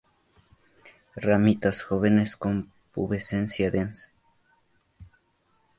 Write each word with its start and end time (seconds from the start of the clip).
Ramitas 1.15 1.83
jóvenes 1.83 2.35
con 2.35 2.71
pubescencia 2.91 3.69
densa. 3.69 4.09